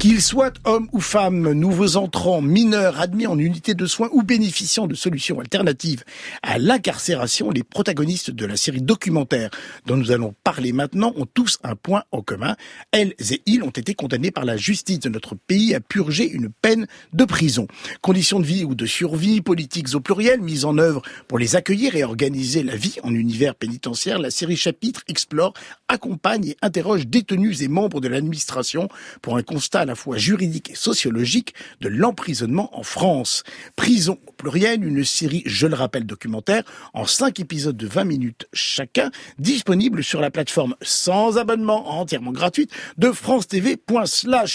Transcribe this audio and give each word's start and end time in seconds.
Qu'ils 0.00 0.22
soient 0.22 0.54
hommes 0.64 0.88
ou 0.92 1.00
femmes, 1.00 1.52
nouveaux 1.52 1.96
entrants, 1.96 2.40
mineurs, 2.40 2.98
admis 2.98 3.26
en 3.26 3.38
unité 3.38 3.74
de 3.74 3.84
soins 3.84 4.08
ou 4.12 4.22
bénéficiant 4.22 4.86
de 4.86 4.94
solutions 4.94 5.40
alternatives 5.40 6.04
à 6.42 6.58
l'incarcération, 6.58 7.50
les 7.50 7.62
protagonistes 7.62 8.30
de 8.30 8.46
la 8.46 8.56
série 8.56 8.80
documentaire 8.80 9.50
dont 9.84 9.98
nous 9.98 10.10
allons 10.10 10.34
parler 10.42 10.72
maintenant 10.72 11.12
ont 11.16 11.26
tous 11.26 11.58
un 11.64 11.76
point 11.76 12.04
en 12.12 12.22
commun. 12.22 12.56
Elles 12.92 13.12
et 13.30 13.42
ils 13.44 13.62
ont 13.62 13.68
été 13.68 13.94
condamnés 13.94 14.30
par 14.30 14.46
la 14.46 14.56
justice 14.56 15.00
de 15.00 15.10
notre 15.10 15.34
pays 15.34 15.74
à 15.74 15.80
purger 15.80 16.30
une 16.30 16.48
peine 16.48 16.86
de 17.12 17.26
prison. 17.26 17.68
Conditions 18.00 18.40
de 18.40 18.46
vie 18.46 18.64
ou 18.64 18.74
de 18.74 18.86
survie, 18.86 19.42
politiques 19.42 19.94
au 19.94 20.00
pluriel, 20.00 20.40
mises 20.40 20.64
en 20.64 20.78
œuvre 20.78 21.02
pour 21.28 21.38
les 21.38 21.56
accueillir 21.56 21.94
et 21.94 22.04
organiser 22.04 22.62
la 22.62 22.74
vie 22.74 22.96
en 23.02 23.12
univers 23.12 23.54
pénitentiaire, 23.54 24.18
la 24.18 24.30
série 24.30 24.56
Chapitre 24.56 25.02
explore, 25.08 25.52
accompagne 25.88 26.46
et 26.46 26.56
interroge 26.62 27.06
détenus 27.06 27.60
et 27.60 27.68
membres 27.68 28.00
de 28.00 28.08
l'administration 28.08 28.88
pour 29.20 29.36
un 29.36 29.42
constat 29.42 29.89
la 29.90 29.96
fois 29.96 30.18
juridique 30.18 30.70
et 30.70 30.76
sociologique 30.76 31.52
de 31.80 31.88
l'emprisonnement 31.88 32.70
en 32.78 32.84
France. 32.84 33.42
Prison 33.74 34.18
au 34.28 34.32
pluriel, 34.32 34.84
une 34.86 35.04
série, 35.04 35.42
je 35.46 35.66
le 35.66 35.74
rappelle, 35.74 36.06
documentaire, 36.06 36.62
en 36.94 37.06
cinq 37.06 37.40
épisodes 37.40 37.76
de 37.76 37.88
20 37.88 38.04
minutes 38.04 38.46
chacun, 38.52 39.10
disponible 39.40 40.04
sur 40.04 40.20
la 40.20 40.30
plateforme 40.30 40.76
sans 40.80 41.38
abonnement, 41.38 41.98
entièrement 41.98 42.30
gratuite, 42.30 42.70
de 42.98 43.10
France 43.10 43.48
TV. 43.48 43.76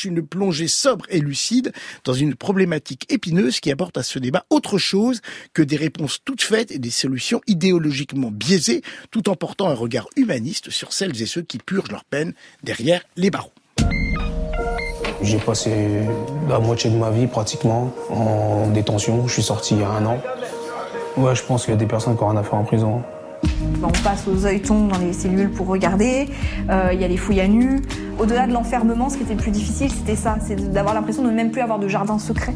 Une 0.06 0.26
plongée 0.26 0.70
sobre 0.70 1.06
et 1.10 1.20
lucide 1.20 1.74
dans 2.06 2.14
une 2.14 2.36
problématique 2.36 3.12
épineuse 3.12 3.60
qui 3.60 3.72
apporte 3.72 3.98
à 3.98 4.04
ce 4.04 4.20
débat 4.20 4.46
autre 4.50 4.78
chose 4.78 5.20
que 5.52 5.62
des 5.62 5.76
réponses 5.76 6.20
toutes 6.24 6.44
faites 6.44 6.72
et 6.72 6.80
des 6.80 6.92
solutions 6.92 7.42
idéologiquement 7.46 8.32
biaisées, 8.32 8.84
tout 9.12 9.28
en 9.28 9.36
portant 9.36 9.68
un 9.68 9.74
regard 9.74 10.08
humaniste 10.16 10.70
sur 10.70 10.94
celles 10.94 11.22
et 11.22 11.26
ceux 11.26 11.42
qui 11.42 11.58
purgent 11.58 11.92
leur 11.92 12.06
peine 12.06 12.34
derrière 12.64 13.04
les 13.18 13.30
barreaux. 13.30 13.52
J'ai 15.22 15.38
passé 15.38 15.72
la 16.50 16.60
moitié 16.60 16.90
de 16.90 16.98
ma 16.98 17.10
vie 17.10 17.28
pratiquement 17.28 17.92
en 18.10 18.68
détention. 18.68 19.28
Je 19.28 19.34
suis 19.34 19.44
sorti 19.44 19.76
il 19.76 19.82
y 19.82 19.84
a 19.84 19.90
un 19.90 20.06
an. 20.06 20.18
Ouais, 21.18 21.34
je 21.36 21.44
pense 21.44 21.64
qu'il 21.64 21.74
y 21.74 21.78
a 21.78 21.80
des 21.80 21.86
personnes 21.86 22.18
qui 22.18 22.24
ont 22.24 22.28
rien 22.28 22.40
à 22.40 22.44
faire 22.44 22.56
en 22.56 22.64
prison. 22.64 23.02
On 23.82 24.04
passe 24.04 24.28
aux 24.28 24.46
œilletons 24.46 24.88
dans 24.88 24.98
les 24.98 25.14
cellules 25.14 25.50
pour 25.50 25.68
regarder. 25.68 26.28
Euh, 26.70 26.90
il 26.94 27.00
y 27.00 27.04
a 27.04 27.08
les 27.08 27.18
fouilles 27.18 27.42
à 27.42 27.48
nu. 27.48 27.82
Au-delà 28.20 28.48
de 28.48 28.54
l'enfermement, 28.54 29.10
ce 29.10 29.18
qui 29.18 29.24
était 29.24 29.36
le 29.36 29.40
plus 29.40 29.52
difficile, 29.52 29.90
c'était 29.92 30.16
ça, 30.16 30.38
c'est 30.46 30.72
d'avoir 30.72 30.94
l'impression 30.94 31.24
de 31.24 31.30
ne 31.30 31.36
même 31.36 31.52
plus 31.52 31.62
avoir 31.62 31.80
de 31.80 31.88
jardin 31.88 32.20
secret. 32.20 32.54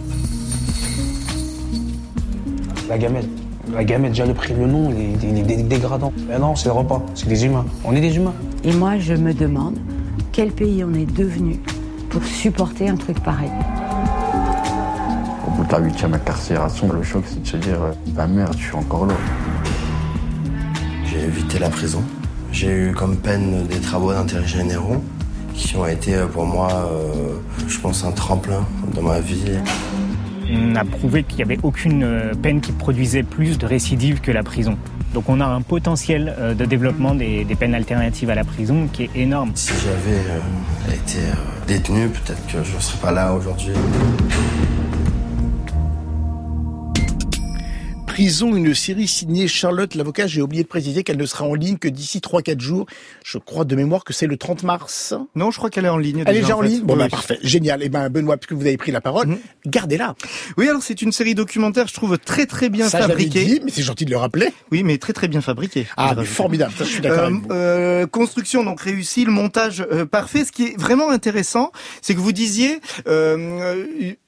La 2.89 2.97
gamette. 2.97 3.27
La 3.71 3.83
gamette, 3.83 4.11
déjà 4.11 4.25
le 4.25 4.33
prix, 4.33 4.53
le 4.53 4.65
nom, 4.65 4.91
il 4.91 5.52
est, 5.52 5.63
dégradant. 5.63 6.11
Mais 6.27 6.39
non, 6.39 6.55
c'est 6.55 6.69
le 6.69 6.73
repas, 6.73 7.02
c'est 7.13 7.27
des 7.27 7.45
humains. 7.45 7.65
On 7.85 7.95
est 7.95 8.02
des 8.02 8.15
humains. 8.15 8.33
Et 8.63 8.73
moi, 8.73 8.97
je 8.97 9.13
me 9.13 9.33
demande 9.33 9.77
quel 10.31 10.52
pays 10.52 10.83
on 10.83 10.93
est 10.95 11.05
devenu 11.05 11.59
pour 12.09 12.23
supporter 12.23 12.89
un 12.89 12.95
truc 12.95 13.19
pareil. 13.21 13.52
Au 15.47 15.52
bout 15.52 15.63
de 15.63 15.71
la 15.71 15.79
huitième 15.79 16.13
incarcération, 16.13 16.91
le 16.91 17.03
choc, 17.03 17.23
c'est 17.27 17.41
de 17.41 17.47
se 17.47 17.57
dire 17.57 17.77
bah 18.07 18.27
merde, 18.27 18.55
je 18.57 18.65
suis 18.65 18.75
encore 18.75 19.05
là. 19.05 19.15
J'ai 21.05 21.23
évité 21.23 21.59
la 21.59 21.69
prison. 21.69 22.03
J'ai 22.52 22.71
eu 22.71 22.91
comme 22.93 23.15
peine 23.17 23.65
des 23.67 23.80
travaux 23.80 24.11
d'intérêt 24.11 24.47
généraux 24.47 25.03
qui 25.53 25.75
ont 25.75 25.85
été 25.85 26.15
euh, 26.15 26.27
pour 26.27 26.45
moi, 26.45 26.69
euh, 26.91 27.37
je 27.67 27.80
pense, 27.80 28.03
un 28.03 28.11
tremplin 28.11 28.65
dans 28.95 29.02
ma 29.02 29.19
vie. 29.19 29.43
On 30.52 30.75
a 30.75 30.83
prouvé 30.83 31.23
qu'il 31.23 31.37
n'y 31.37 31.43
avait 31.43 31.59
aucune 31.63 32.03
euh, 32.03 32.33
peine 32.33 32.61
qui 32.61 32.71
produisait 32.71 33.23
plus 33.23 33.57
de 33.57 33.65
récidives 33.65 34.21
que 34.21 34.31
la 34.31 34.41
prison. 34.41 34.77
Donc 35.13 35.27
on 35.27 35.39
a 35.39 35.45
un 35.45 35.61
potentiel 35.61 36.35
euh, 36.38 36.53
de 36.53 36.65
développement 36.65 37.15
des, 37.15 37.45
peines 37.59 37.75
alternatives 37.75 38.29
à 38.29 38.35
la 38.35 38.43
prison 38.43 38.88
qui 38.91 39.03
est 39.03 39.09
énorme. 39.15 39.52
Si 39.55 39.73
j'avais 39.83 40.17
euh, 40.17 40.93
été 40.93 41.19
euh, 41.19 41.67
détenu, 41.67 42.09
peut-être 42.09 42.45
que 42.47 42.63
je 42.63 42.75
ne 42.75 42.79
serais 42.79 42.99
pas 42.99 43.11
là 43.11 43.33
aujourd'hui. 43.33 43.73
Prison, 48.19 48.53
une 48.53 48.75
série 48.75 49.07
signée 49.07 49.47
Charlotte 49.47 49.95
l'avocat. 49.95 50.27
J'ai 50.27 50.41
oublié 50.41 50.63
de 50.63 50.67
préciser 50.67 51.05
qu'elle 51.05 51.15
ne 51.15 51.25
sera 51.25 51.45
en 51.45 51.53
ligne 51.53 51.77
que 51.77 51.87
d'ici 51.87 52.19
3-4 52.19 52.59
jours. 52.59 52.85
Je 53.23 53.37
crois 53.37 53.63
de 53.63 53.73
mémoire 53.77 54.03
que 54.03 54.11
c'est 54.11 54.27
le 54.27 54.35
30 54.35 54.63
mars. 54.63 55.13
Non, 55.35 55.52
je 55.52 55.57
crois 55.57 55.69
qu'elle 55.69 55.85
est 55.85 55.89
en 55.89 55.97
ligne. 55.97 56.25
Elle 56.27 56.35
est 56.35 56.41
déjà 56.41 56.58
en, 56.58 56.61
ligne 56.61 56.81
Bon, 56.81 56.97
bah, 56.97 57.08
parfait. 57.08 57.39
Génial. 57.43 57.81
Et 57.81 57.85
eh 57.85 57.89
ben, 57.89 58.09
Benoît, 58.09 58.35
puisque 58.35 58.52
vous 58.52 58.67
avez 58.67 58.75
pris 58.75 58.91
la 58.91 58.99
parole, 58.99 59.27
mhm. 59.27 59.37
gardez-la. 59.67 60.15
Oui, 60.58 60.67
alors 60.67 60.83
c'est 60.83 61.02
une 61.02 61.13
série 61.13 61.33
documentaire, 61.33 61.87
je 61.87 61.93
trouve, 61.93 62.17
très 62.17 62.45
très 62.45 62.67
bien 62.67 62.89
Ça, 62.89 62.99
fabriquée. 62.99 63.45
Dit, 63.45 63.61
mais 63.63 63.71
c'est 63.71 63.83
gentil 63.83 64.03
de 64.03 64.11
le 64.11 64.17
rappeler. 64.17 64.49
Oui, 64.69 64.83
mais 64.83 64.97
très 64.97 65.13
très 65.13 65.29
bien 65.29 65.39
fabriquée. 65.39 65.87
Ah, 65.95 66.13
formidable. 66.25 66.73
Ça, 66.77 66.83
je 66.83 66.89
suis 66.89 67.02
d'accord. 67.02 67.29
Euh, 67.29 67.52
euh, 67.52 68.05
construction 68.05 68.65
donc 68.65 68.81
réussie, 68.81 69.23
le 69.23 69.31
montage 69.31 69.81
euh, 69.93 70.05
parfait. 70.05 70.43
Ce 70.43 70.52
qui 70.52 70.65
est 70.65 70.77
vraiment 70.77 71.09
intéressant, 71.09 71.71
c'est 72.02 72.15
que 72.15 72.19
vous 72.19 72.33
disiez 72.33 72.81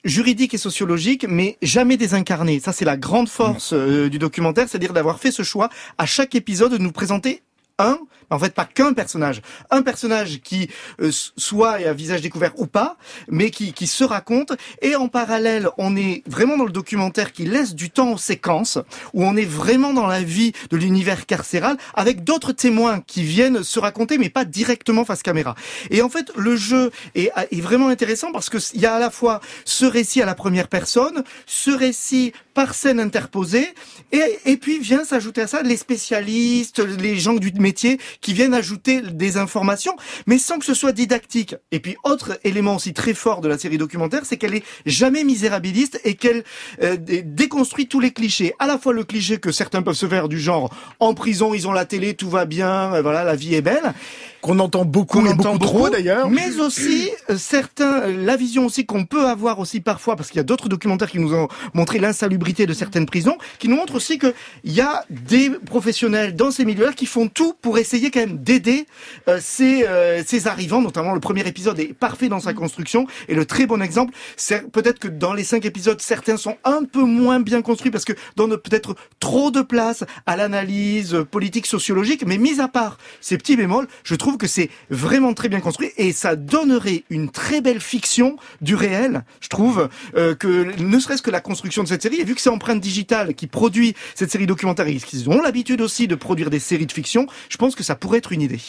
juridique 0.06 0.54
et 0.54 0.58
sociologique, 0.58 1.26
mais 1.28 1.58
jamais 1.62 1.98
désincarné. 1.98 2.62
Ça, 2.62 2.72
c'est 2.72 2.86
la 2.86 2.96
grande 2.96 3.28
force 3.28 3.74
euh, 3.81 3.81
du 4.10 4.20
documentaire, 4.20 4.68
c'est-à-dire 4.68 4.94
d'avoir 4.94 5.20
fait 5.20 5.32
ce 5.32 5.44
choix 5.44 5.70
à 5.98 6.06
chaque 6.06 6.36
épisode 6.36 6.72
de 6.74 6.78
nous 6.78 6.92
présenter 6.92 7.42
un 7.80 7.98
en 8.32 8.40
fait 8.40 8.54
pas 8.54 8.66
qu'un 8.66 8.94
personnage, 8.94 9.42
un 9.70 9.82
personnage 9.82 10.42
qui 10.42 10.70
euh, 11.02 11.12
soit 11.38 11.74
à 11.74 11.94
visage 11.94 12.22
découvert 12.22 12.54
ou 12.58 12.66
pas, 12.66 12.98
mais 13.28 13.52
qui, 13.52 13.74
qui 13.74 13.88
se 13.88 14.04
raconte. 14.04 14.54
Et 14.82 14.96
en 14.96 15.08
parallèle, 15.08 15.70
on 15.78 15.96
est 15.96 16.24
vraiment 16.26 16.58
dans 16.58 16.66
le 16.66 16.72
documentaire 16.72 17.32
qui 17.34 17.46
laisse 17.46 17.76
du 17.76 17.90
temps 17.90 18.14
aux 18.14 18.18
séquences, 18.18 18.78
où 19.14 19.24
on 19.24 19.36
est 19.36 19.46
vraiment 19.46 19.94
dans 19.94 20.08
la 20.08 20.22
vie 20.22 20.54
de 20.70 20.78
l'univers 20.78 21.26
carcéral, 21.26 21.78
avec 21.94 22.24
d'autres 22.24 22.54
témoins 22.54 23.02
qui 23.02 23.24
viennent 23.24 23.64
se 23.64 23.80
raconter, 23.80 24.18
mais 24.18 24.30
pas 24.30 24.46
directement 24.46 25.06
face 25.06 25.24
caméra. 25.24 25.56
Et 25.90 26.02
en 26.02 26.10
fait, 26.10 26.32
le 26.36 26.56
jeu 26.56 26.92
est, 27.16 27.32
est 27.52 27.62
vraiment 27.62 27.90
intéressant 27.90 28.32
parce 28.32 28.50
que 28.50 28.58
il 28.74 28.82
y 28.82 28.86
a 28.86 28.96
à 28.96 29.00
la 29.00 29.12
fois 29.12 29.42
ce 29.66 29.86
récit 29.86 30.22
à 30.22 30.26
la 30.26 30.36
première 30.36 30.68
personne, 30.68 31.24
ce 31.46 31.72
récit 31.72 32.32
par 32.54 32.74
scène 32.74 33.00
interposée, 33.00 33.74
et, 34.12 34.40
et 34.46 34.58
puis 34.58 34.80
vient 34.80 35.04
s'ajouter 35.04 35.42
à 35.42 35.48
ça 35.48 35.64
les 35.64 35.78
spécialistes, 35.78 36.80
les 36.80 37.18
gens 37.18 37.34
du 37.34 37.52
métier 37.54 38.00
qui 38.22 38.34
viennent 38.34 38.54
ajouter 38.54 39.02
des 39.02 39.38
informations, 39.38 39.96
mais 40.28 40.38
sans 40.38 40.60
que 40.60 40.66
ce 40.66 40.74
soit 40.74 40.92
didactique. 40.92 41.56
Et 41.72 41.80
puis, 41.80 41.98
autre 42.04 42.40
élément 42.44 42.76
aussi 42.76 42.94
très 42.94 43.14
fort 43.14 43.42
de 43.42 43.48
la 43.48 43.58
série 43.58 43.78
documentaire, 43.78 44.22
c'est 44.26 44.38
qu'elle 44.38 44.56
est 44.56 44.64
jamais 44.86 45.24
misérabiliste 45.24 46.00
et 46.04 46.16
qu'elle 46.16 46.44
euh, 46.82 46.96
déconstruit 46.98 47.88
tous 47.88 48.00
les 48.00 48.12
clichés. 48.12 48.54
À 48.60 48.68
la 48.68 48.78
fois 48.78 48.94
le 48.94 49.04
cliché 49.04 49.38
que 49.38 49.52
certains 49.52 49.82
peuvent 49.82 49.96
se 49.96 50.08
faire 50.08 50.30
du 50.30 50.40
genre 50.40 50.74
en 51.00 51.14
prison, 51.14 51.54
ils 51.54 51.68
ont 51.68 51.74
la 51.74 51.86
télé, 51.86 52.14
tout 52.14 52.30
va 52.30 52.46
bien, 52.46 52.94
euh, 52.94 53.02
voilà, 53.02 53.24
la 53.24 53.36
vie 53.36 53.56
est 53.56 53.62
belle 53.62 53.94
qu'on 54.42 54.60
entend 54.60 54.86
beaucoup, 54.86 55.20
on 55.20 55.28
entend 55.28 55.56
beaucoup 55.56 55.66
trop 55.66 55.90
d'ailleurs. 55.90 56.30
Mais 56.30 56.60
aussi 56.60 57.10
euh, 57.30 57.38
certains, 57.38 58.02
euh, 58.02 58.26
la 58.26 58.36
vision 58.36 58.66
aussi 58.66 58.86
qu'on 58.86 59.06
peut 59.06 59.28
avoir 59.28 59.60
aussi 59.60 59.80
parfois, 59.80 60.16
parce 60.16 60.30
qu'il 60.30 60.38
y 60.38 60.42
a 60.42 60.44
d'autres 60.44 60.68
documentaires 60.68 61.10
qui 61.10 61.20
nous 61.20 61.34
ont 61.34 61.48
montré 61.74 62.00
l'insalubrité 62.00 62.66
de 62.66 62.74
certaines 62.74 63.06
prisons, 63.06 63.38
qui 63.60 63.68
nous 63.68 63.76
montrent 63.76 63.96
aussi 63.96 64.18
qu'il 64.18 64.34
y 64.66 64.82
a 64.82 65.06
des 65.10 65.50
professionnels 65.50 66.36
dans 66.36 66.52
ces 66.52 66.66
milieux-là 66.66 66.94
qui 66.94 67.06
font 67.06 67.28
tout 67.28 67.54
pour 67.62 67.78
essayer 67.78 68.12
quand 68.12 68.22
même 68.22 68.38
d'aider 68.38 68.86
euh, 69.28 69.40
ces, 69.42 69.86
ces 70.26 70.48
arrivants. 70.48 70.82
Notamment 70.82 71.14
le 71.14 71.20
premier 71.20 71.48
épisode 71.48 71.80
est 71.80 71.94
parfait 71.94 72.30
dans 72.30 72.40
sa 72.40 72.54
construction 72.54 73.08
et 73.28 73.36
le 73.36 73.46
très 73.46 73.66
bon 73.66 73.82
exemple, 73.82 74.14
c'est 74.36 74.70
peut-être 74.72 75.00
que 75.00 75.08
dans 75.08 75.34
les 75.34 75.44
cinq 75.44 75.66
épisodes, 75.66 76.02
certains 76.02 76.38
sont 76.38 76.58
un 76.64 76.84
peu 76.84 77.04
moins 77.04 77.40
bien 77.40 77.62
construits 77.62 77.92
parce 77.92 78.06
que 78.06 78.14
donnent 78.36 78.58
peut-être 78.58 78.96
trop 79.20 79.52
de 79.52 79.62
place 79.62 80.04
à 80.26 80.36
l'analyse 80.36 81.18
politique 81.30 81.68
sociologique, 81.68 82.24
mais 82.26 82.38
mis 82.38 82.60
à 82.60 82.68
part 82.68 82.98
ces 83.20 83.38
petits 83.38 83.56
bémols, 83.56 83.88
je 84.04 84.16
trouve 84.16 84.31
que 84.38 84.48
c'est 84.48 84.70
vraiment 84.90 85.34
très 85.34 85.50
bien 85.50 85.60
construit 85.60 85.92
et 85.98 86.12
ça 86.14 86.36
donnerait 86.36 87.04
une 87.10 87.30
très 87.30 87.62
belle 87.62 87.80
fiction 87.80 88.38
du 88.62 88.76
réel, 88.76 89.24
je 89.40 89.48
trouve, 89.48 89.90
euh, 90.16 90.36
que 90.36 90.82
ne 90.82 91.00
serait-ce 91.00 91.22
que 91.22 91.32
la 91.32 91.42
construction 91.42 91.84
de 91.84 91.88
cette 91.88 92.02
série, 92.02 92.20
et 92.20 92.24
vu 92.24 92.36
que 92.36 92.42
c'est 92.42 92.50
Empreinte 92.50 92.82
Digitale 92.82 93.34
qui 93.36 93.48
produit 93.48 93.96
cette 94.16 94.32
série 94.32 94.48
documentaire, 94.48 94.86
qu'ils 94.86 95.30
ont 95.30 95.42
l'habitude 95.42 95.82
aussi 95.82 96.08
de 96.08 96.16
produire 96.16 96.50
des 96.50 96.60
séries 96.60 96.86
de 96.86 96.92
fiction, 96.92 97.28
je 97.50 97.58
pense 97.58 97.76
que 97.76 97.84
ça 97.84 97.96
pourrait 97.96 98.20
être 98.20 98.32
une 98.32 98.42
idée. 98.42 98.60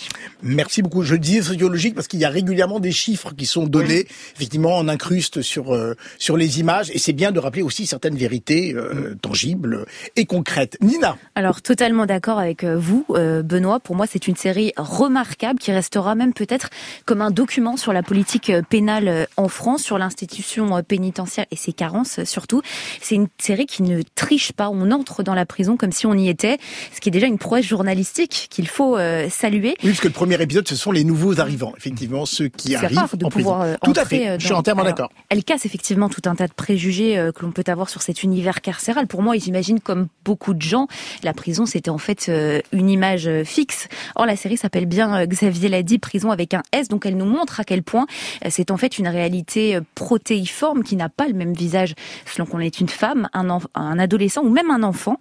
Merci 0.42 0.82
beaucoup. 0.82 1.02
Je 1.02 1.14
dis 1.14 1.42
sociologique 1.42 1.94
parce 1.94 2.08
qu'il 2.08 2.20
y 2.20 2.24
a 2.24 2.30
régulièrement 2.30 2.80
des 2.80 2.92
chiffres 2.92 3.32
qui 3.34 3.46
sont 3.46 3.66
donnés. 3.66 4.06
Effectivement, 4.36 4.78
on 4.78 4.88
incruste 4.88 5.42
sur 5.42 5.74
euh, 5.74 5.94
sur 6.18 6.36
les 6.36 6.60
images 6.60 6.90
et 6.90 6.98
c'est 6.98 7.12
bien 7.12 7.32
de 7.32 7.38
rappeler 7.38 7.62
aussi 7.62 7.86
certaines 7.86 8.16
vérités 8.16 8.74
euh, 8.74 9.12
mm. 9.12 9.16
tangibles 9.18 9.86
et 10.16 10.26
concrètes. 10.26 10.76
Nina? 10.80 11.16
Alors 11.34 11.62
totalement 11.62 12.06
d'accord 12.06 12.38
avec 12.38 12.64
vous, 12.64 13.06
Benoît. 13.08 13.80
Pour 13.80 13.96
moi, 13.96 14.06
c'est 14.06 14.28
une 14.28 14.36
série 14.36 14.72
remarquable 14.76 15.51
qui 15.58 15.72
restera 15.72 16.14
même 16.14 16.32
peut-être 16.32 16.70
comme 17.06 17.22
un 17.22 17.30
document 17.30 17.76
sur 17.76 17.92
la 17.92 18.02
politique 18.02 18.50
euh, 18.50 18.62
pénale 18.62 19.08
euh, 19.08 19.24
en 19.36 19.48
France, 19.48 19.82
sur 19.82 19.98
l'institution 19.98 20.76
euh, 20.76 20.82
pénitentiaire 20.82 21.46
et 21.50 21.56
ses 21.56 21.72
carences 21.72 22.24
surtout. 22.24 22.62
C'est 23.00 23.14
une 23.14 23.28
série 23.38 23.66
qui 23.66 23.82
ne 23.82 24.02
triche 24.14 24.52
pas. 24.52 24.70
On 24.70 24.90
entre 24.90 25.22
dans 25.22 25.34
la 25.34 25.46
prison 25.46 25.76
comme 25.76 25.92
si 25.92 26.06
on 26.06 26.14
y 26.14 26.28
était, 26.28 26.58
ce 26.92 27.00
qui 27.00 27.08
est 27.08 27.12
déjà 27.12 27.26
une 27.26 27.38
prouesse 27.38 27.66
journalistique 27.66 28.48
qu'il 28.50 28.68
faut 28.68 28.96
saluer. 29.30 29.74
Oui, 29.82 29.90
parce 29.90 30.00
que 30.00 30.08
le 30.08 30.12
premier 30.12 30.40
épisode, 30.40 30.66
ce 30.68 30.76
sont 30.76 30.92
les 30.92 31.04
nouveaux 31.04 31.40
arrivants, 31.40 31.72
effectivement, 31.76 32.26
ceux 32.26 32.48
qui 32.48 32.74
arrivent 32.74 33.16
de 33.16 33.24
en 33.24 33.28
pouvoir 33.28 33.78
Tout 33.82 33.92
à 33.96 34.04
fait, 34.04 34.38
je 34.38 34.44
suis 34.44 34.54
entièrement 34.54 34.84
d'accord. 34.84 35.10
Elle 35.28 35.44
casse 35.44 35.66
effectivement 35.66 36.08
tout 36.08 36.22
un 36.26 36.34
tas 36.34 36.46
de 36.46 36.52
préjugés 36.52 37.30
que 37.34 37.44
l'on 37.44 37.52
peut 37.52 37.64
avoir 37.66 37.88
sur 37.88 38.02
cet 38.02 38.22
univers 38.22 38.60
carcéral. 38.60 39.06
Pour 39.06 39.22
moi, 39.22 39.36
j'imagine 39.38 39.80
comme 39.80 40.08
beaucoup 40.24 40.54
de 40.54 40.62
gens, 40.62 40.88
la 41.22 41.32
prison, 41.32 41.66
c'était 41.66 41.90
en 41.90 41.98
fait 41.98 42.30
une 42.72 42.90
image 42.90 43.30
fixe. 43.44 43.88
Or, 44.16 44.26
la 44.26 44.36
série 44.36 44.56
s'appelle 44.56 44.86
bien 44.86 45.26
Xavier 45.42 45.68
l'a 45.68 45.82
dit, 45.82 45.98
prison 45.98 46.30
avec 46.30 46.54
un 46.54 46.62
S. 46.72 46.88
Donc 46.88 47.04
elle 47.04 47.16
nous 47.16 47.24
montre 47.26 47.58
à 47.58 47.64
quel 47.64 47.82
point 47.82 48.06
c'est 48.48 48.70
en 48.70 48.76
fait 48.76 48.98
une 48.98 49.08
réalité 49.08 49.78
protéiforme 49.94 50.84
qui 50.84 50.94
n'a 50.94 51.08
pas 51.08 51.26
le 51.26 51.34
même 51.34 51.52
visage 51.52 51.94
selon 52.26 52.46
qu'on 52.46 52.60
est 52.60 52.78
une 52.80 52.88
femme, 52.88 53.28
un, 53.32 53.58
un 53.74 53.98
adolescent 53.98 54.42
ou 54.42 54.50
même 54.50 54.70
un 54.70 54.82
enfant, 54.82 55.16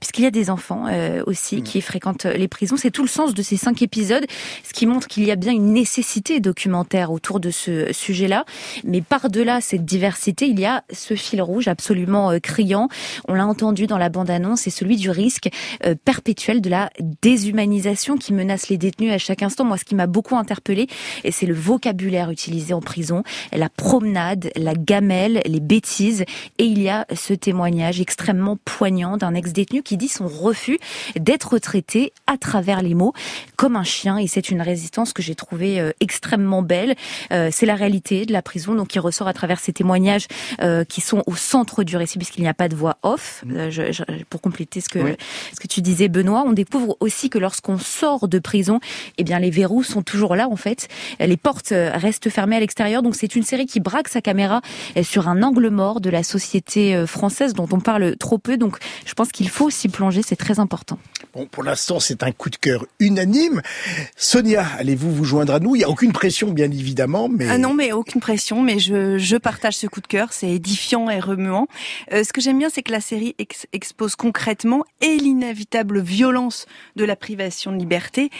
puisqu'il 0.00 0.22
y 0.22 0.26
a 0.26 0.30
des 0.30 0.48
enfants 0.48 0.84
aussi 1.26 1.62
qui 1.62 1.80
fréquentent 1.80 2.26
les 2.26 2.48
prisons. 2.48 2.76
C'est 2.76 2.90
tout 2.90 3.02
le 3.02 3.08
sens 3.08 3.34
de 3.34 3.42
ces 3.42 3.56
cinq 3.56 3.82
épisodes, 3.82 4.24
ce 4.62 4.72
qui 4.72 4.86
montre 4.86 5.08
qu'il 5.08 5.24
y 5.24 5.30
a 5.30 5.36
bien 5.36 5.52
une 5.52 5.72
nécessité 5.72 6.40
documentaire 6.40 7.10
autour 7.10 7.40
de 7.40 7.50
ce 7.50 7.92
sujet-là. 7.92 8.44
Mais 8.84 9.00
par-delà 9.00 9.60
cette 9.60 9.84
diversité, 9.84 10.46
il 10.46 10.60
y 10.60 10.66
a 10.66 10.84
ce 10.92 11.14
fil 11.14 11.42
rouge 11.42 11.68
absolument 11.68 12.30
euh, 12.30 12.38
criant. 12.38 12.88
On 13.28 13.34
l'a 13.34 13.46
entendu 13.46 13.86
dans 13.86 13.98
la 13.98 14.08
bande-annonce, 14.08 14.62
c'est 14.62 14.70
celui 14.70 14.96
du 14.96 15.10
risque 15.10 15.48
euh, 15.84 15.94
perpétuel 16.04 16.60
de 16.60 16.70
la 16.70 16.90
déshumanisation 17.22 18.16
qui 18.16 18.32
menace 18.32 18.68
les 18.68 18.78
détenus 18.78 19.12
à 19.12 19.18
chaque 19.18 19.42
instant. 19.42 19.63
Moi, 19.64 19.78
ce 19.78 19.84
qui 19.84 19.94
m'a 19.94 20.06
beaucoup 20.06 20.36
interpellé, 20.36 20.86
et 21.24 21.32
c'est 21.32 21.46
le 21.46 21.54
vocabulaire 21.54 22.30
utilisé 22.30 22.74
en 22.74 22.80
prison, 22.80 23.22
la 23.52 23.68
promenade, 23.68 24.50
la 24.56 24.74
gamelle, 24.74 25.42
les 25.44 25.60
bêtises. 25.60 26.24
Et 26.58 26.64
il 26.64 26.82
y 26.82 26.88
a 26.88 27.06
ce 27.14 27.34
témoignage 27.34 28.00
extrêmement 28.00 28.56
poignant 28.64 29.16
d'un 29.16 29.34
ex-détenu 29.34 29.82
qui 29.82 29.96
dit 29.96 30.08
son 30.08 30.26
refus 30.26 30.78
d'être 31.16 31.58
traité 31.58 32.12
à 32.26 32.36
travers 32.36 32.82
les 32.82 32.94
mots 32.94 33.12
comme 33.56 33.76
un 33.76 33.84
chien. 33.84 34.18
Et 34.18 34.26
c'est 34.26 34.50
une 34.50 34.62
résistance 34.62 35.12
que 35.12 35.22
j'ai 35.22 35.34
trouvée 35.34 35.80
euh, 35.80 35.92
extrêmement 36.00 36.62
belle. 36.62 36.94
c'est 37.30 37.66
la 37.66 37.74
réalité 37.74 38.26
de 38.26 38.32
la 38.32 38.42
prison, 38.42 38.74
donc 38.74 38.88
qui 38.88 38.98
ressort 38.98 39.28
à 39.28 39.32
travers 39.32 39.58
ces 39.58 39.72
témoignages 39.72 40.26
qui 40.88 41.00
sont 41.00 41.22
au 41.26 41.34
centre 41.34 41.84
du 41.84 41.96
récit 41.96 42.18
puisqu'il 42.18 42.42
n'y 42.42 42.48
a 42.48 42.54
pas 42.54 42.68
de 42.68 42.76
voix 42.76 42.98
off. 43.02 43.42
Mm. 43.46 43.68
Euh, 44.00 44.02
pour 44.30 44.40
compléter 44.40 44.80
ce 44.80 44.88
que 44.88 45.16
ce 45.52 45.60
que 45.60 45.66
tu 45.66 45.82
disais, 45.82 46.08
Benoît, 46.08 46.44
on 46.46 46.52
découvre 46.52 46.96
aussi 47.00 47.30
que 47.30 47.38
lorsqu'on 47.38 47.78
sort 47.78 48.28
de 48.28 48.38
prison, 48.38 48.80
eh 49.18 49.24
bien 49.24 49.38
les 49.38 49.50
verrous 49.54 49.84
sont 49.84 50.02
toujours 50.02 50.36
là 50.36 50.48
en 50.48 50.56
fait. 50.56 50.88
Les 51.20 51.36
portes 51.36 51.72
euh, 51.72 51.90
restent 51.94 52.28
fermées 52.28 52.56
à 52.56 52.60
l'extérieur. 52.60 53.02
Donc 53.02 53.14
c'est 53.14 53.34
une 53.36 53.44
série 53.44 53.66
qui 53.66 53.80
braque 53.80 54.08
sa 54.08 54.20
caméra 54.20 54.60
euh, 54.96 55.02
sur 55.02 55.28
un 55.28 55.42
angle 55.42 55.70
mort 55.70 56.00
de 56.00 56.10
la 56.10 56.22
société 56.22 57.06
française 57.06 57.54
dont 57.54 57.68
on 57.72 57.80
parle 57.80 58.16
trop 58.16 58.38
peu. 58.38 58.56
Donc 58.56 58.78
je 59.06 59.14
pense 59.14 59.30
qu'il 59.30 59.48
faut 59.48 59.70
s'y 59.70 59.88
plonger. 59.88 60.22
C'est 60.22 60.36
très 60.36 60.58
important. 60.58 60.98
Bon, 61.34 61.46
pour 61.46 61.62
l'instant, 61.62 62.00
c'est 62.00 62.22
un 62.22 62.32
coup 62.32 62.50
de 62.50 62.56
cœur 62.56 62.86
unanime. 63.00 63.62
Sonia, 64.16 64.64
allez-vous 64.78 65.12
vous 65.12 65.24
joindre 65.24 65.54
à 65.54 65.60
nous? 65.60 65.74
Il 65.74 65.78
n'y 65.78 65.84
a 65.84 65.88
aucune 65.88 66.12
pression, 66.12 66.50
bien 66.50 66.70
évidemment, 66.70 67.28
mais... 67.28 67.48
Ah 67.48 67.58
non, 67.58 67.74
mais 67.74 67.92
aucune 67.92 68.20
pression, 68.20 68.62
mais 68.62 68.78
je, 68.78 69.18
je 69.18 69.36
partage 69.36 69.76
ce 69.76 69.86
coup 69.86 70.00
de 70.00 70.06
cœur. 70.06 70.32
C'est 70.32 70.50
édifiant 70.50 71.10
et 71.10 71.18
remuant. 71.20 71.66
Euh, 72.12 72.22
ce 72.24 72.32
que 72.32 72.40
j'aime 72.40 72.58
bien, 72.58 72.68
c'est 72.72 72.82
que 72.82 72.92
la 72.92 73.00
série 73.00 73.34
expose 73.72 74.14
concrètement 74.16 74.84
et 75.00 75.16
l'inévitable 75.16 76.00
violence 76.00 76.66
de 76.96 77.04
la 77.04 77.16
privation 77.16 77.72
de 77.72 77.78
liberté, 77.78 78.30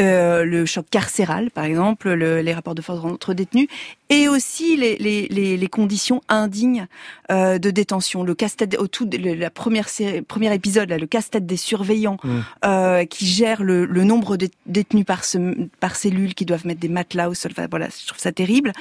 euh, 0.00 0.44
le 0.52 0.66
choc 0.66 0.86
carcéral, 0.90 1.50
par 1.50 1.64
exemple, 1.64 2.12
le, 2.12 2.40
les 2.40 2.52
rapports 2.52 2.74
de 2.74 2.82
force 2.82 3.04
entre 3.04 3.34
détenus, 3.34 3.68
et 4.10 4.28
aussi 4.28 4.76
les, 4.76 4.96
les, 4.98 5.26
les, 5.28 5.56
les 5.56 5.68
conditions 5.68 6.20
indignes 6.28 6.86
euh, 7.30 7.58
de 7.58 7.70
détention. 7.70 8.24
Le 8.24 8.34
casse-tête 8.34 8.76
au 8.78 8.86
tout 8.86 9.08
la 9.10 9.50
première 9.50 9.88
série, 9.88 10.20
premier 10.20 10.54
épisode 10.54 10.90
là, 10.90 10.98
le 10.98 11.06
casse-tête 11.06 11.46
des 11.46 11.56
surveillants 11.56 12.18
mmh. 12.22 12.40
euh, 12.64 13.04
qui 13.06 13.26
gèrent 13.26 13.62
le, 13.62 13.86
le, 13.86 14.04
nombre 14.04 14.36
de 14.36 14.48
détenus 14.66 15.06
par, 15.06 15.24
ce, 15.24 15.38
par 15.80 15.96
cellule, 15.96 16.34
qui 16.34 16.44
doivent 16.44 16.66
mettre 16.66 16.80
des 16.80 16.90
matelas 16.90 17.30
au 17.30 17.34
sol. 17.34 17.52
Enfin, 17.52 17.66
voilà, 17.70 17.88
je 17.88 18.06
trouve 18.06 18.20
ça 18.20 18.32
terrible. 18.32 18.72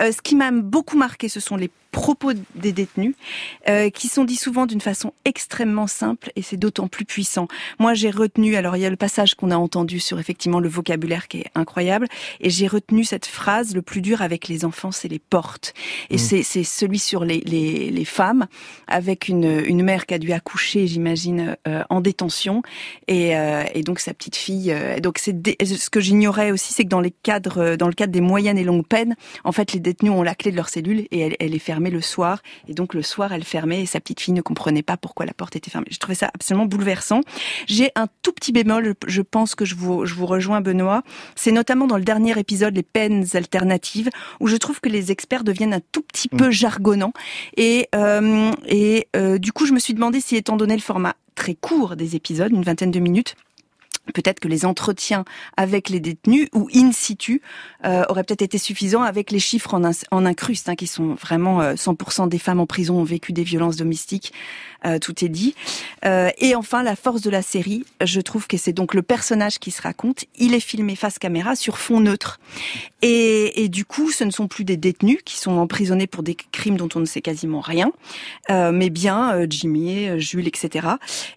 Euh, 0.00 0.10
ce 0.10 0.20
qui 0.20 0.34
m'a 0.34 0.50
beaucoup 0.50 0.98
marqué, 0.98 1.28
ce 1.28 1.38
sont 1.38 1.56
les 1.56 1.70
propos 1.92 2.32
des 2.54 2.70
détenus, 2.70 3.16
qui 3.94 4.06
sont 4.06 4.22
dits 4.22 4.36
souvent 4.36 4.66
d'une 4.66 4.80
façon 4.80 5.12
extrêmement 5.24 5.88
simple, 5.88 6.30
et 6.36 6.42
c'est 6.42 6.56
d'autant 6.56 6.86
plus 6.86 7.04
puissant. 7.04 7.48
Moi, 7.80 7.94
j'ai 7.94 8.10
retenu, 8.10 8.54
alors 8.54 8.76
il 8.76 8.82
y 8.82 8.86
a 8.86 8.90
le 8.90 8.96
passage 8.96 9.34
qu'on 9.34 9.50
a 9.50 9.56
entendu 9.56 9.98
sur 9.98 10.20
effectivement 10.20 10.60
le 10.60 10.68
vocabulaire 10.68 11.19
qui 11.28 11.38
est 11.38 11.50
incroyable, 11.54 12.06
et 12.40 12.50
j'ai 12.50 12.66
retenu 12.66 13.04
cette 13.04 13.26
phrase, 13.26 13.74
le 13.74 13.82
plus 13.82 14.00
dur 14.00 14.22
avec 14.22 14.48
les 14.48 14.64
enfants, 14.64 14.92
c'est 14.92 15.08
les 15.08 15.18
portes. 15.18 15.74
Et 16.10 16.16
mmh. 16.16 16.42
c'est 16.42 16.64
celui 16.64 16.98
sur 16.98 17.24
les, 17.24 17.40
les, 17.40 17.90
les, 17.90 18.04
femmes, 18.04 18.46
avec 18.86 19.28
une, 19.28 19.62
une 19.66 19.82
mère 19.82 20.06
qui 20.06 20.14
a 20.14 20.18
dû 20.18 20.32
accoucher, 20.32 20.86
j'imagine, 20.86 21.56
euh, 21.68 21.82
en 21.90 22.00
détention, 22.00 22.62
et, 23.08 23.36
euh, 23.36 23.64
et, 23.74 23.82
donc 23.82 24.00
sa 24.00 24.14
petite 24.14 24.36
fille. 24.36 24.72
Euh, 24.72 25.00
donc 25.00 25.18
c'est 25.18 25.34
ce 25.64 25.90
que 25.90 26.00
j'ignorais 26.00 26.50
aussi, 26.50 26.72
c'est 26.72 26.84
que 26.84 26.88
dans 26.88 27.00
les 27.00 27.10
cadres, 27.10 27.76
dans 27.76 27.88
le 27.88 27.94
cadre 27.94 28.12
des 28.12 28.20
moyennes 28.20 28.58
et 28.58 28.64
longues 28.64 28.86
peines, 28.86 29.16
en 29.44 29.52
fait, 29.52 29.72
les 29.72 29.80
détenus 29.80 30.12
ont 30.12 30.22
la 30.22 30.34
clé 30.34 30.50
de 30.50 30.56
leur 30.56 30.68
cellule 30.68 31.06
et 31.10 31.20
elle, 31.20 31.36
elle 31.40 31.54
est 31.54 31.58
fermée 31.58 31.90
le 31.90 32.00
soir. 32.00 32.42
Et 32.68 32.74
donc 32.74 32.94
le 32.94 33.02
soir, 33.02 33.32
elle 33.32 33.44
fermait 33.44 33.82
et 33.82 33.86
sa 33.86 34.00
petite 34.00 34.20
fille 34.20 34.34
ne 34.34 34.42
comprenait 34.42 34.82
pas 34.82 34.96
pourquoi 34.96 35.26
la 35.26 35.32
porte 35.32 35.56
était 35.56 35.70
fermée. 35.70 35.88
Je 35.90 35.98
trouvais 35.98 36.14
ça 36.14 36.30
absolument 36.34 36.66
bouleversant. 36.66 37.20
J'ai 37.66 37.90
un 37.94 38.06
tout 38.22 38.32
petit 38.32 38.52
bémol, 38.52 38.94
je 39.06 39.22
pense 39.22 39.54
que 39.54 39.64
je 39.64 39.74
vous, 39.74 40.06
je 40.06 40.14
vous 40.14 40.26
rejoins 40.26 40.60
Benoît. 40.60 41.02
C'est 41.36 41.52
notamment 41.52 41.86
dans 41.86 41.96
le 41.96 42.04
dernier 42.04 42.38
épisode, 42.38 42.74
les 42.74 42.82
peines 42.82 43.24
alternatives, 43.34 44.10
où 44.40 44.46
je 44.46 44.56
trouve 44.56 44.80
que 44.80 44.88
les 44.88 45.10
experts 45.10 45.44
deviennent 45.44 45.74
un 45.74 45.80
tout 45.92 46.02
petit 46.02 46.28
peu 46.28 46.48
mm. 46.48 46.52
jargonnants. 46.52 47.12
Et, 47.56 47.88
euh, 47.94 48.50
et 48.66 49.08
euh, 49.16 49.38
du 49.38 49.52
coup, 49.52 49.66
je 49.66 49.72
me 49.72 49.78
suis 49.78 49.94
demandé 49.94 50.20
si, 50.20 50.36
étant 50.36 50.56
donné 50.56 50.74
le 50.74 50.82
format 50.82 51.14
très 51.34 51.54
court 51.54 51.96
des 51.96 52.16
épisodes, 52.16 52.52
une 52.52 52.62
vingtaine 52.62 52.90
de 52.90 53.00
minutes, 53.00 53.34
Peut-être 54.12 54.40
que 54.40 54.48
les 54.48 54.64
entretiens 54.64 55.24
avec 55.56 55.88
les 55.88 56.00
détenus 56.00 56.48
ou 56.54 56.68
in 56.74 56.92
situ 56.92 57.42
euh, 57.84 58.04
auraient 58.08 58.24
peut-être 58.24 58.42
été 58.42 58.58
suffisants 58.58 59.02
avec 59.02 59.30
les 59.30 59.40
chiffres 59.40 59.74
en, 59.74 59.82
en 60.10 60.26
incruste, 60.26 60.68
hein, 60.68 60.74
qui 60.74 60.86
sont 60.86 61.14
vraiment 61.14 61.60
100% 61.60 62.24
euh, 62.24 62.26
des 62.26 62.38
femmes 62.38 62.60
en 62.60 62.66
prison 62.66 62.98
ont 63.00 63.04
vécu 63.04 63.32
des 63.32 63.44
violences 63.44 63.76
domestiques. 63.76 64.32
Euh, 64.86 64.98
tout 64.98 65.24
est 65.24 65.28
dit. 65.28 65.54
Euh, 66.06 66.30
et 66.38 66.54
enfin, 66.54 66.82
la 66.82 66.96
force 66.96 67.20
de 67.20 67.28
la 67.28 67.42
série, 67.42 67.84
je 68.02 68.20
trouve 68.20 68.46
que 68.46 68.56
c'est 68.56 68.72
donc 68.72 68.94
le 68.94 69.02
personnage 69.02 69.58
qui 69.58 69.70
se 69.70 69.82
raconte. 69.82 70.24
Il 70.36 70.54
est 70.54 70.60
filmé 70.60 70.96
face 70.96 71.18
caméra 71.18 71.54
sur 71.54 71.76
fond 71.76 72.00
neutre. 72.00 72.40
Et, 73.02 73.62
et 73.62 73.68
du 73.68 73.84
coup, 73.84 74.10
ce 74.10 74.24
ne 74.24 74.30
sont 74.30 74.48
plus 74.48 74.64
des 74.64 74.78
détenus 74.78 75.18
qui 75.24 75.36
sont 75.36 75.52
emprisonnés 75.52 76.06
pour 76.06 76.22
des 76.22 76.34
crimes 76.34 76.78
dont 76.78 76.88
on 76.94 77.00
ne 77.00 77.04
sait 77.04 77.20
quasiment 77.20 77.60
rien, 77.60 77.92
euh, 78.48 78.72
mais 78.72 78.88
bien 78.88 79.46
Jimmy, 79.48 80.18
Jules, 80.18 80.48
etc. 80.48 80.88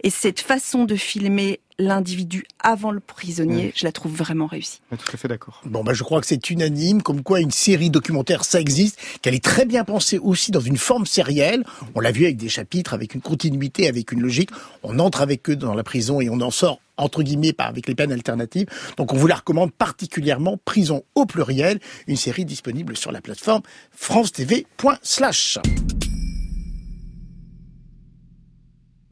Et 0.04 0.10
cette 0.10 0.40
façon 0.40 0.86
de 0.86 0.96
filmer 0.96 1.60
l'individu 1.80 2.46
avant 2.60 2.92
le 2.92 3.00
prisonnier, 3.00 3.74
je 3.76 3.86
la 3.86 3.92
trouve 3.92 4.14
vraiment 4.14 4.48
réussie. 4.48 4.80
tout 4.90 5.12
à 5.12 5.18
fait 5.18 5.28
d'accord. 5.28 5.62
Bon, 5.66 5.84
bah, 5.84 5.94
je 5.94 6.04
crois 6.04 6.22
que 6.22 6.28
c'est 6.28 6.50
unanime, 6.50 7.02
comme 7.02 7.24
quoi 7.24 7.40
une 7.40 7.52
série 7.52 7.90
documentaire, 7.90 8.44
ça 8.46 8.60
existe, 8.60 9.00
qu'elle 9.22 9.36
est 9.36 9.44
très 9.44 9.66
bien 9.66 9.84
pensée 9.84 10.18
aussi 10.18 10.52
dans 10.52 10.60
une 10.60 10.78
forme 10.78 11.06
sérielle. 11.06 11.64
On 11.96 12.00
l'a 12.00 12.12
vu 12.12 12.26
avec 12.26 12.38
des 12.38 12.50
chapitres, 12.50 12.94
avec 12.94 13.16
une 13.16 13.22
continuité, 13.22 13.88
avec 13.88 14.12
une 14.12 14.22
logique. 14.22 14.50
On 14.84 15.00
entre 15.00 15.22
avec 15.22 15.50
eux 15.50 15.56
dans 15.56 15.74
la 15.74 15.84
prison 15.84 16.22
et 16.22 16.30
on 16.30 16.42
en 16.42 16.52
sort 16.52 16.80
entre 16.98 17.24
guillemets 17.24 17.54
par 17.54 17.68
avec 17.68 17.88
les 17.88 17.96
peines 17.96 18.12
alternatives. 18.12 18.68
Donc 18.98 19.14
on 19.14 19.18
vous 19.18 19.28
la 19.28 19.36
recommande 19.36 19.72
particulièrement 19.72 20.58
Prison 20.64 21.04
au 21.16 21.26
pluriel, 21.26 21.80
une 22.08 22.18
série 22.18 22.46
disponible 22.46 22.96
sur 22.96 23.12
la 23.12 23.22
plateforme 23.22 23.64
france-tv.slash. 23.92 25.60